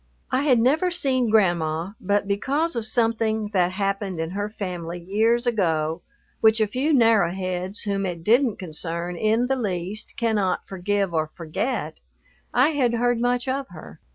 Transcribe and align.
I 0.31 0.41
had 0.41 0.57
never 0.59 0.89
seen 0.89 1.29
Grandma, 1.29 1.91
but 2.01 2.27
because 2.27 2.75
of 2.75 2.87
something 2.87 3.51
that 3.53 3.73
happened 3.73 4.19
in 4.19 4.31
her 4.31 4.49
family 4.49 4.99
years 4.99 5.45
ago 5.45 6.01
which 6.39 6.59
a 6.59 6.65
few 6.65 6.91
narrow 6.91 7.29
heads 7.29 7.81
whom 7.81 8.07
it 8.07 8.23
didn't 8.23 8.57
concern 8.57 9.15
in 9.15 9.45
the 9.45 9.55
least 9.55 10.15
cannot 10.17 10.67
forgive 10.67 11.13
or 11.13 11.29
forget, 11.35 11.99
I 12.51 12.69
had 12.69 12.95
heard 12.95 13.21
much 13.21 13.47
of 13.47 13.67
her. 13.69 13.99